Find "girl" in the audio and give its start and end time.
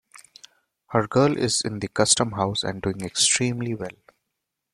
1.05-1.37